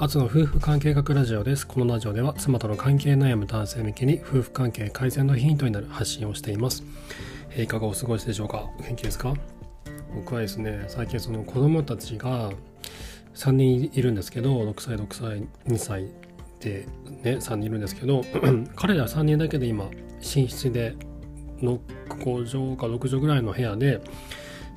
[0.00, 1.66] アツの夫婦関係学ラジオです。
[1.66, 6.84] このラジオでは妻との関係悩む男性向けに夫婦関係改善のヒントになる発信をしています。
[7.56, 8.68] えいかがお過ごしでしょうか？
[8.80, 9.34] 元気ですか？
[10.14, 12.52] 僕はですね、最近その子供たちが
[13.34, 16.06] 3人いるんですけど、6歳、6歳、2歳
[16.60, 16.86] で
[17.24, 18.22] ね、3人いるんですけど、
[18.76, 19.90] 彼ら3人だけで今、
[20.20, 20.94] 寝室で
[21.60, 21.80] 6
[22.46, 24.00] 畳か6畳ぐらいの部屋で、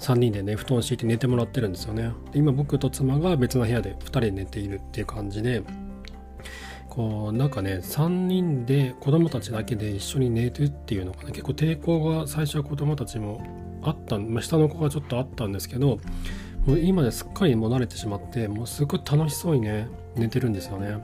[0.01, 2.11] 3人でね布団敷いて寝てもらってるんですよね。
[2.33, 5.63] 今僕と妻が別の部屋で2人で寝ているっていう感じで
[6.89, 13.45] こうなんかね3人で子供たちだけで一緒に寝るっていうのがね結構抵抗が最初は子供たちも
[13.83, 15.97] あったまあ、下の子がちょっとあったんですけど
[16.67, 20.97] もう今ですっかりもう慣れてしまってもうすごい楽しそうにね寝てるんですよね。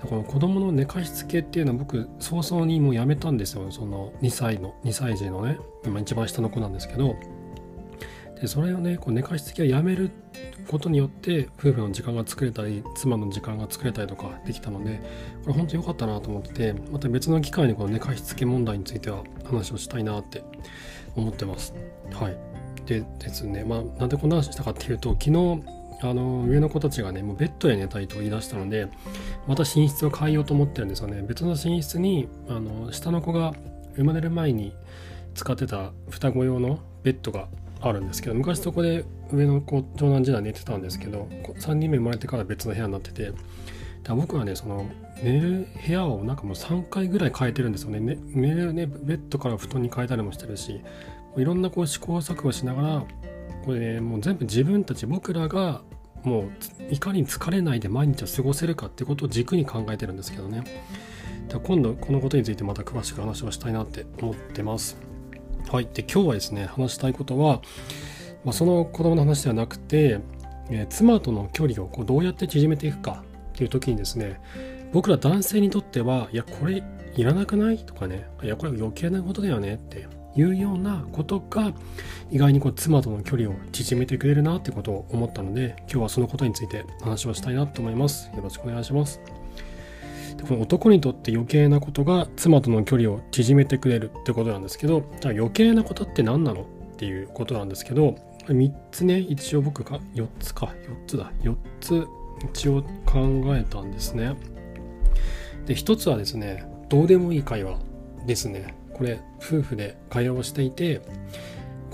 [0.00, 3.68] だから子供の寝かしつけっていうのは僕早々にもうやめたんですよ。
[3.70, 7.16] その2歳の2歳児のね今一番下の子なんですけど
[8.40, 10.10] でそれをねこう寝かしつきをやめる
[10.68, 15.00] ことによって夫婦の時間が作れたり妻の時間が作れたりとかできたので
[15.42, 20.42] これ本当良かったなと思っててまた別の機会にこの寝かしつけ問題については話をしたいなって
[21.16, 21.74] 思ってます。
[22.12, 22.36] はい。
[22.86, 23.64] でですね。
[23.64, 25.62] まあなんでこんな話したかっていうと昨日
[26.00, 28.88] あの上の子たちがねもうベッドで寝たいと言い出したので
[29.46, 31.22] また寝室を変えようと思ってるんですよね。
[31.26, 33.52] 別の寝室にあの下の子が
[33.96, 34.74] 生まれる前に
[35.34, 37.48] 使ってた双子用のベッドが
[37.80, 43.32] あるんですけど昔そこで上の子長男次男寝てたんですけど3人目生まれてから別の部屋になってて
[44.14, 44.86] 僕はねその
[45.22, 48.00] 寝る部屋をなんかもう3回ぐらい変えてるんですよね。
[48.00, 50.80] ね寝るねベッドから布団に変えたりもしてるし
[51.36, 53.04] いろんなこう試行錯誤しながら
[53.64, 55.82] これねもう全部自分たち僕らが
[56.24, 56.44] も
[56.90, 60.64] ういかに疲れないで毎日を過ごせるかってことを軸に考えてるんですけどね。
[61.62, 65.07] 今度このことについてまた詳しく話をしたいなって思ってます。
[65.70, 65.88] はい。
[65.92, 67.60] で、今日はですね、話したいことは、
[68.44, 70.20] まあ、その子供の話ではなくて、
[70.70, 74.40] えー、妻との距離をこうどうやって縮めていくかっていう時にですね、
[74.92, 76.82] 僕ら男性にとっては、いや、これ
[77.16, 77.78] いらなくない？
[77.78, 79.74] とかね、いや、これ余計なことだよね？
[79.74, 81.72] っていうようなことが、
[82.30, 88.30] 意外にこう妻との距離を縮めてくれるなってことを思ったので、今日はそのことについて話をしたいなと思います。
[88.34, 89.20] よろしくお願いします。
[90.38, 96.64] でこの男にとって余計なことが妻との距離を縮めてくれるってことなんですけどじゃあ余計なことって何なのっ
[96.96, 98.16] ていうことなんですけど
[98.46, 101.30] 3つね一応僕が4つか4つだ。
[101.42, 102.06] 4つ
[102.52, 104.36] 一応考えたんですね。
[105.66, 107.78] で1つはですねどうでもいい会話
[108.26, 108.74] ですね。
[108.94, 111.02] これ夫婦で会話をしていて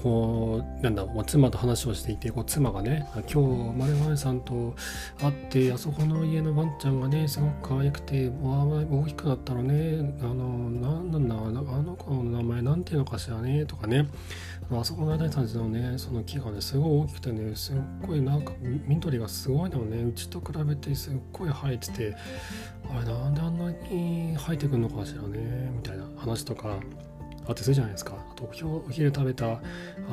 [0.05, 4.75] こうなんだ、まあ、妻と話をしていてこう妻がね「今日まるまるさんと
[5.19, 10.15] 会ってあそこの家のワンちゃんがねすごく可愛くて大きくなったらね。
[10.21, 11.51] あのなんなんだあ
[11.83, 14.07] の子の名前なんていうのかしらね」とかね。
[14.71, 17.77] あそこのあたりたちのねその木がねすごい大きくてねすっ
[18.07, 20.03] ごいなんか緑がすごいのね。
[20.03, 22.17] うちと比べてすっごい生えてて
[22.91, 26.79] あれなんであんなに生えてくるのかしらねみたいな話とか。
[27.47, 28.15] あってするじゃないですか。
[28.15, 29.59] あとお昼食べたあ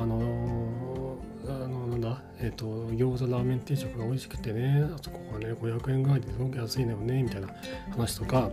[0.06, 7.48] のー、あのなんだえっ、ー、と餃子ラーメン定食が美味しくてねあそこがね500円ぐらいですごく安いんだよねみたいな
[7.90, 8.50] 話とか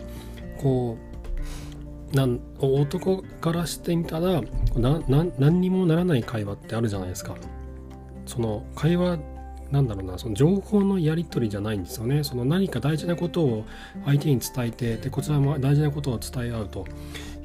[0.57, 0.97] こ
[2.13, 4.41] うなん男からしてみたら
[4.75, 7.35] なな何にもならない会話ってあるじゃないですか。
[8.25, 9.17] その会話
[9.71, 12.23] なんだろうなその情報のやり取りじゃないんですよね。
[12.23, 13.65] その何か大事なことを
[14.05, 16.85] 相手に伝えてでこちらも大事なことを伝え合うと。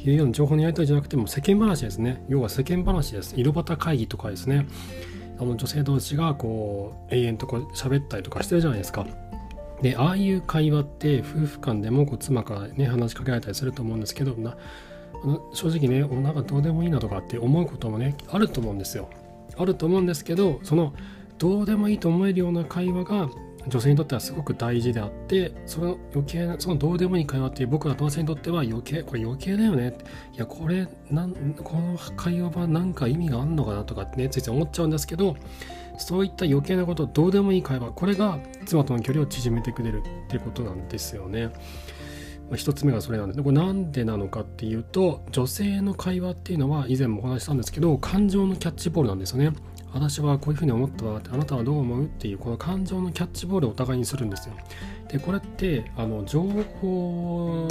[0.05, 2.25] いうような情報のやり取りじゃなくても世間話ですね。
[2.29, 3.35] 要は世間話です。
[3.39, 4.67] 井戸端会議とかですね。
[5.39, 9.07] あの女性同士がこう永遠とこう喋ったりとかしてるじゃないですか。
[9.83, 14.57] でああいう会話って夫婦間でもこう妻からね話しかけられたりすると思うんですけどな
[15.53, 19.09] 正直ねなんかどうでもいいなとかって思うこともねあると思うんですよ。
[19.57, 20.95] あると思うんですけどその
[21.39, 23.29] どうでもいいと思えるような会話が
[23.69, 29.97] 女性にとってはすごく大事であってその余計なそのどうでもいい会話っていう僕ら男性にとっては余計これ余計だよね
[30.33, 35.37] いやこれなんこの会話は何か意味があるのかなとかってねついつい思っちゃうんですけど
[35.97, 41.51] そういった余計なことどうでもいい会話これが妻との距離を縮めてくれるっていうことなんですよね。
[42.57, 49.53] 一つ目がそれなんでこれなんでなのかっていうと女性の会話っていうのは以前もお話ししたんですけど感情のキャッチボールなんですよね。
[49.95, 54.55] 私はこういうふうに思ったわってあなたはどう思うっていうこの感情のキャッチボールをお互いにするんですよ。
[55.09, 57.69] でこれってあの情報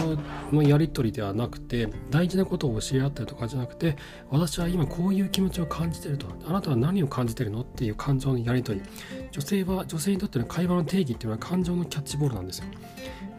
[0.51, 3.97] のやり取りではなくて大事なことを教え合ったりとかじゃなくて
[4.29, 8.85] 私は今こういう気持ちを感じてるとあなたは何を感じてるのっていう感情のやり取り
[9.31, 12.65] 女性は女性にとっての会話の定義っていうのは感情のキャッチボールなんですよ。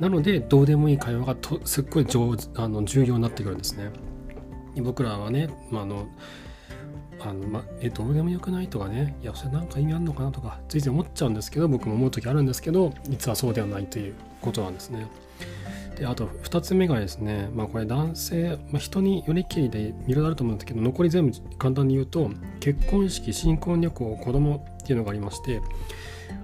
[0.00, 3.90] なのでどうでもいい会話がとすっごい上あの重要になってくるんですね。
[4.82, 6.08] 僕らはね、まあ、あの
[7.20, 8.68] あの、ま、えどうでもよくない？
[8.68, 9.16] とかね。
[9.22, 10.32] いやそれなんか意味あるのかな？
[10.32, 15.06] とかついつい思っちゃうんですけど僕も思う時あるんですけど実はそうではないということなんですね。
[15.96, 25.60] であと2つ目がですね、まあ、これ男性、まあ、人によりきりでいろいろあると思うんですけど残り全部簡単に言うと結婚式新婚旅行子供っていうのがありまして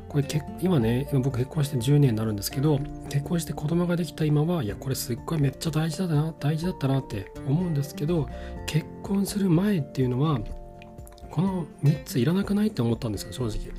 [0.08, 0.24] これ
[0.60, 2.78] 今ね今僕結婚して10年になるんですけど
[3.08, 8.28] 結婚して子供ができた今はいやこれすっごいめっちゃ大事だな大事だったなって思うんですけど
[8.66, 10.38] 結婚する前っていうのは
[11.30, 13.72] この3ついらなくないって思ったんですよ正直。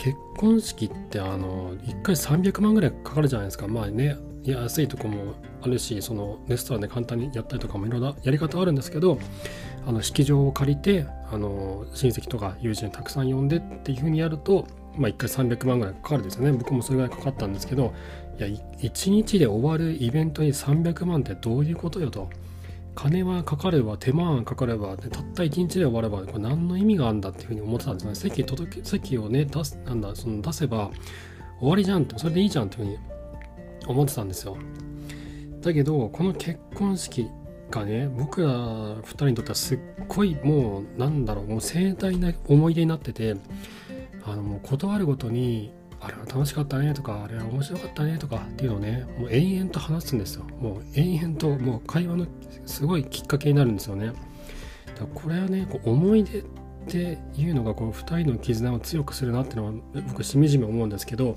[0.00, 3.66] 結婚式ってあの1回300万ぐらいかかるじゃないですか。
[3.66, 9.18] まあね安いとこもあるしそのレストランで簡単にやったりとかもいろんなやり方あるんですけど
[9.86, 16.52] あの式場を借りてあの親戚とか友人たくさん呼んでっていうふうにやると、まあ、1回300万ぐらいかかるですよね。
[16.52, 17.92] 僕もそれぐらいかかったんですけど
[18.38, 22.30] いや1日で終わるイベントに300万ってどういうことよと。
[22.98, 28.14] 金はかかれば手間はかかればたった1日で終わればこれ何の意味があるんだっていうふうに思ってたんですね。
[28.16, 30.90] 席届け席をね出すなんだその出せば
[31.60, 32.98] 終わりじゃんってそれでいいじゃんっていうふうに
[33.86, 34.56] 思ってたんですよ。
[35.60, 37.30] だけどこの結婚式
[37.70, 39.78] がね僕ら2人にとってはすっ
[40.08, 43.36] ごいもうなんだろうもう盛大な思い出になってて
[44.24, 50.44] あのもう断るごとにあれは楽しかったねとかあれは面白かったねとかっていうのをねもう延々と話すんですよ。
[50.60, 52.26] もう延々ともう会話の
[52.66, 54.06] すごいきっかけになるんですよね。
[54.06, 54.20] だか
[55.00, 56.44] らこれはねこう思い出っ
[56.90, 59.72] ていうのがこう2人の絆を強くするなっていうのは
[60.08, 61.36] 僕しみじみ思うんですけど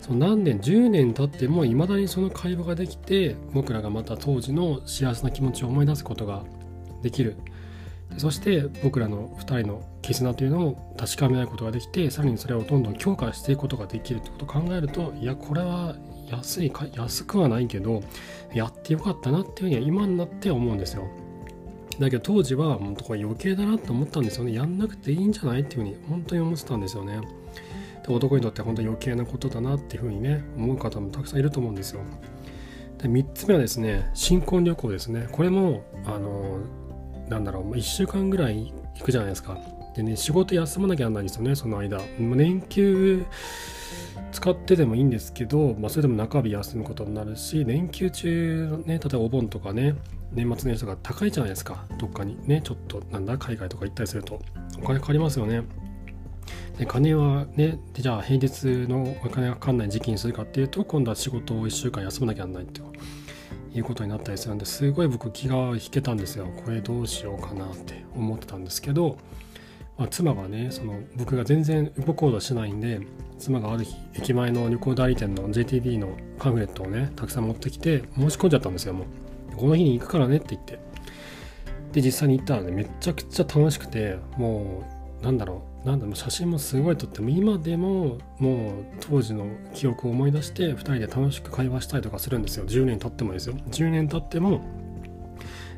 [0.00, 6.44] その何年10年経ってもいまだにその会話ができて僕らがまた当時の幸せな気持ちを思い出すことが
[7.02, 7.36] できる。
[8.16, 15.96] そして僕らの2人の絆というのを確かめないことができてさらにそれをどんどん強化していくことができるってことを考えるといやこれは
[16.30, 18.02] 安いか安くはないけど
[18.52, 21.08] やってよかったなっていうふうには今になって思うんですよ。
[21.98, 24.52] だけど当時は本当これ余計だなと思ったんですよね。
[24.52, 27.20] やんなくていいんじゃないっていうふうに本当に思ってたんですよね。
[28.06, 32.00] で男にとって本当余計なことだなっていうふうにね思う方もたくさんいると思うんですよ。
[32.98, 35.28] で3つ目はですね新婚旅行ですね。
[35.30, 36.58] これもあの
[37.28, 39.58] なんだろう1週間ぐらい行くじゃないですか。
[39.94, 42.00] でね仕事休まなきゃなんないんですよねその間。
[42.18, 43.24] 年休
[44.32, 49.94] 使ってでもいいんですけど、まあ、それでも中日休むことになるし連休中ね例えばお盆とかね
[50.32, 51.84] 年末年始とか高いじゃないですか。
[51.98, 52.36] どっかに。
[52.48, 54.40] ねちょっとなんだ海外とか行ったりすると。
[54.82, 55.62] お金かかりますよね。
[56.78, 62.86] で金はねじゃあ平日のお金がかかんない時期にするかっていうと今度は仕事を1週間休まなきゃならないっていう。
[63.74, 64.90] いうことになったりするんです。
[64.92, 66.46] ごい僕気が引けたんですよ。
[66.64, 69.18] これどうしようかなって思ってたんですけど、
[69.98, 73.00] まあ、妻がねその僕が全然動こうとしないんで
[73.38, 79.04] 妻がある日駅前の旅行代理店の JTB のパンフレットをねたくさん持ってきて申し込んじゃったんですよも
[79.52, 79.56] う。
[79.56, 80.78] この日に行くからねって言って。
[81.92, 84.93] で実際に行ったらねめちゃくちゃ楽しくてもう
[85.24, 85.88] なんだろう。
[85.88, 86.16] なんだろう。
[86.16, 92.66] 写真もすごい撮っても今でももう当時の記憶を思い出して2人で楽しく会話したりとかするんですよ。
[92.66, 93.54] 10年経ってもですよ。
[93.70, 94.60] 10年経っても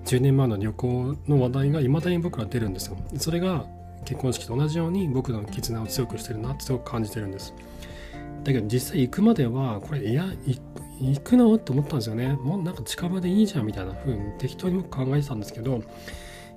[0.04, 2.96] 10年前の旅行の話題がいまだに僕ら出るんですよ。
[3.18, 3.66] それが
[4.04, 7.54] 結婚式と同じように僕の絆を強くしてるなってすごく感じてるんです。
[8.42, 10.24] だけど実際行くまではこれいや
[10.98, 12.32] 行くのって思ったんですよね。
[12.34, 15.82] もうなんか近場でいいじゃんみたいな風に適当に僕考えてたんですけど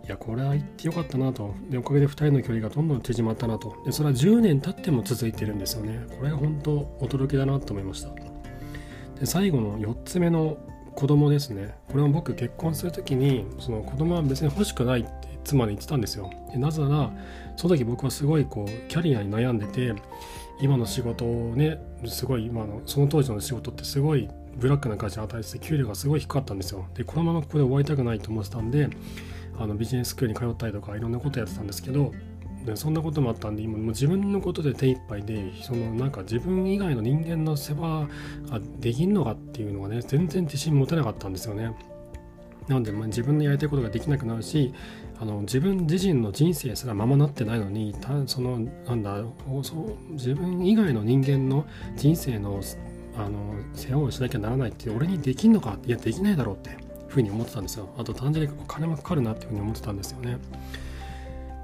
[0.09, 1.53] いやこれは行ってよかったなと。
[1.69, 3.75] でおかげで2人の距離がどんどん縮まったなと。
[3.85, 6.03] でそれは10年経っても続いてるんですよね。
[6.17, 8.09] これが本当驚きだなと思いました。
[9.19, 10.57] で最後の4つ目の
[10.95, 11.75] 子供ですね。
[11.91, 15.09] これも僕結婚する時にその子供は別に欲しくないって
[15.43, 16.31] 妻に言ってたんですよ。
[16.51, 17.13] でなぜなら
[17.55, 19.93] その時僕はすごいこうキャリアに悩んでて
[20.59, 26.87] 今の仕事をねすごい今のその当時の仕事ってすごいブラックな会社に与えて給料がすごい低かったんですよ。
[26.95, 28.89] でこのままここで終わりたくないと思ってたんで
[29.59, 32.13] あのビジネススクールに通ったりとかいろんなことやってたんですけど
[32.65, 38.07] でそんなこともあったんで今もう自分のことで手一杯でそのなんか自分以外の人間の世話
[38.49, 41.75] ができんのかっていうのがね全然自信持てなかったんですよね。
[42.67, 44.71] なので、まあ、自分のやりたいことができなくなるし
[45.19, 49.23] あの自分自身の人生すらままなってないのにたそのなんだ
[49.63, 52.61] そう自分以外の人間の人生の
[53.17, 56.77] あの世話をしなきゃならないって俺にできんのかいやできないだろうって
[57.09, 57.89] ふうに思ってたんですよ。
[57.97, 60.37] あと単純にお金もかかるなっていうふうに思ってたんですよね。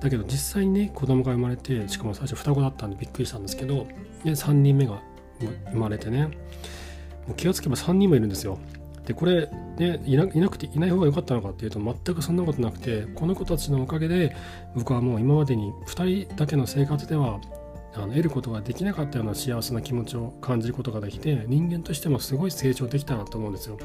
[0.02, 3.88] だけど実際にね子供が生まれてしかも最初双子だったんでびっくりしたんですけど
[4.24, 5.02] で3人目が
[5.72, 6.32] 生まれてねも
[7.32, 8.60] う気がつけば3人もいるんですよ。
[9.06, 14.36] でこれねいなくていない方が良かったのかっていうと全くそんなことなくてこの子たちのおかげで
[14.76, 17.40] 僕はもう今までに2人だけの生活では
[17.96, 23.78] あの得ることができなかったような幸せな気持ちを感じることができて人間としてもすごい成長できたなと思うんですよ。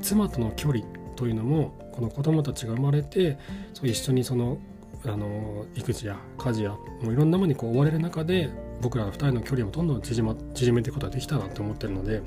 [0.00, 0.84] 妻との距離
[1.16, 3.38] というのもこの子供たちが生まれて
[3.74, 4.58] そう一緒にその
[5.04, 12.22] あの育児や家事やもういろんなものにこう追われる中で僕ら2人の距離もどんどん縮,、ま、縮めていくことができたなって思ってるので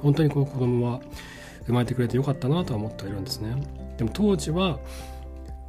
[0.00, 1.00] 本当にこう子供は
[1.66, 3.54] 生まれてくれてよかったなとは思っているんですね
[3.98, 4.80] でも当時は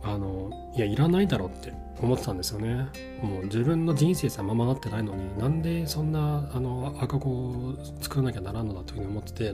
[0.04, 2.88] あのいやいらないだろうって思ってたんですよね
[3.22, 9.54] もう自分の人生さままなってないのになんでそんなあの赤子を作らなきゃならんのだというふうに思ってて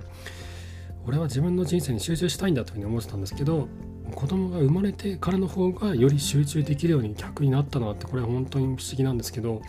[1.06, 3.68] 俺は自分の人生に集中したいんだというふうに思ってたんですけど
[4.16, 9.62] 子供が生まれてからの方がより集中できるように逆になったなってこれは本当に不思議なんですけど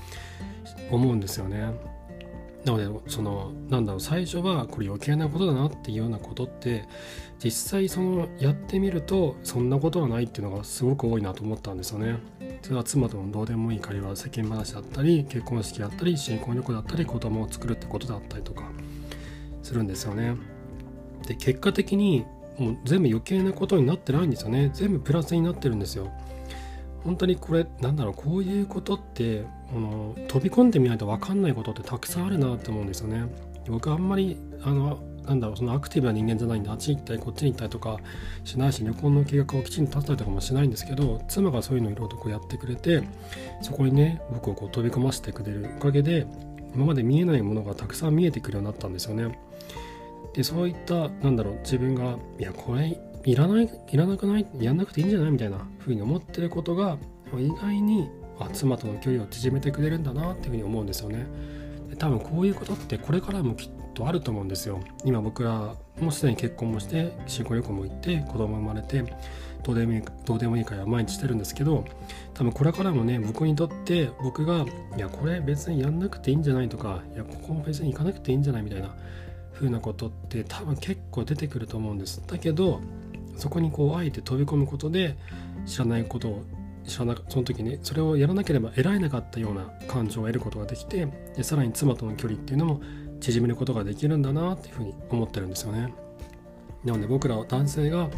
[0.91, 1.73] 思うんですよね。
[2.65, 6.85] なのでそのなんだろう最初はこれ余計なことだなっていうようなことって
[7.43, 12.19] 実際そのやってみるとそんなことはないっていうのがすごく多いなと思ったんですよね。
[12.63, 18.65] それは妻とのどうでもいい会話世間話だったり結婚式だったり新婚旅行だったり子供を作るってことだったりとか
[19.63, 20.37] するんですよね。
[21.27, 22.27] で結果的に
[22.59, 26.11] もう全部余計なことになってないんですよね全部プラスになってるんですよ
[27.05, 33.25] 本当にこれなんだろうこういうことってあの飛び込んでみないと分かんないことってたくさんあるなって思うんですよね。
[33.69, 37.99] 僕あんまりあのなんだろうそのアクティブな人間じゃないんであっち行ったりこっちに行ったりとか
[38.43, 43.03] しないし旅行の計画をきちんと立てたりとかもしないんですけど妻がそういうのをいろいろとこうやってくれて
[43.63, 46.27] そこにね僕をこう飛び込ませてくれるおかげで
[46.75, 49.39] 今まで見えないものがたくさん見えてくるようになったんですよね。
[50.35, 55.31] でそういったなんだろう自分がいやこれいらないいらなくないやんなくていいんじゃない？
[55.31, 56.97] みたいな風に思ってることが
[57.39, 58.09] 意外に
[58.41, 61.27] あ妻との距離を縮めてくれるんだなっていうふうに思うんですよね。
[61.91, 64.81] で多分こういうことってこれからもきっとあると思うんですよ。
[65.05, 69.05] 今僕らもすでに結婚もして新婚旅行も行って子供生まれて
[69.63, 71.85] どうでもいいどうでもいいから毎日してるんですけど
[72.35, 74.65] 多分これからもね僕にとって僕が
[74.97, 78.95] いやこれ別にやんなくていいんじゃないとかいやここも別に行かなくていいんじゃないみたいな
[79.53, 82.23] 風なことって多分結構出てくると思うんです。
[82.27, 82.81] だけど
[83.37, 85.17] そこにこうあえて飛び込むことで
[85.67, 86.43] 知らないことを
[86.91, 91.07] その時にそれをやらなければ得られなかったような感情を得ることができて
[91.37, 92.81] でさらに妻との距離っていうのも
[93.21, 95.93] 縮めることができるんだなっていうふうに思ってるんですよね
[96.85, 98.09] なので僕ら男性が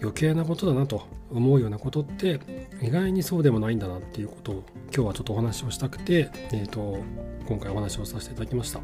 [0.00, 2.40] 余計なことだなと思うようなことって
[2.82, 6.98] 意外にそうでもないんだなっていうことを今日はちょっとお話をしたくて、えーと
[7.46, 8.80] 今回お話をさせていただきました。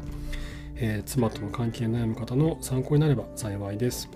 [0.75, 4.09] えー、妻との関係悩む方の参考になれば幸いです。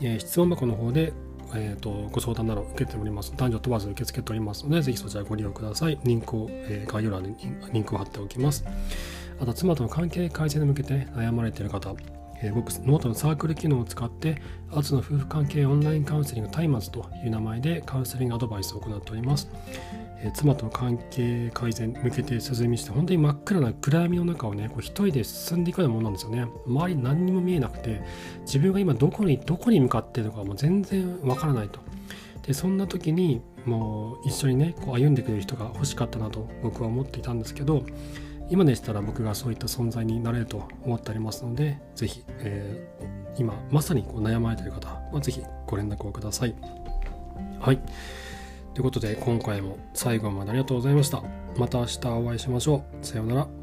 [0.00, 1.12] えー、質問箱の方で、
[1.54, 3.32] えーと、ご相談など受けております。
[3.36, 5.98] 男女問わず受け付けておりますので、ぜひそちらご利用ください。
[6.04, 7.36] リンクを、えー、概要欄に
[7.72, 8.64] リンクを貼っておきます。
[9.40, 11.94] あと、妻との関係改善に向けて悩まれている方、
[12.42, 14.40] えー、僕、ノートのサークル機能を使って、
[14.72, 19.48] アツの夫婦関係オンラインカウンセリング松明という名前でカウンセリングアドバイスを行っております。
[20.22, 26.46] えー、妻との関係改善向けて進みして本当に真っ暗な暗闇の中をねこう一人で進んでいくようなものなんですよね。
[26.66, 28.02] 周り何にも見えなくて
[28.42, 31.80] 自分が今どこにどこに向かっているのかもう全然わからないと。
[32.46, 37.82] でそんな時にもう一緒にねこう歩んでくれる人が欲しかったなと僕は思っていたんですけど
[38.50, 46.54] 今でしたら僕がそういった存在になれると思っておりますので是非、えー、今まさにこう悩まれている方は是非ご連絡をください。
[47.60, 47.80] はい。
[48.74, 51.22] ということで今回も最後までありがとうございました。
[51.56, 53.04] また明日お会いしましょう。
[53.04, 53.57] さようなら。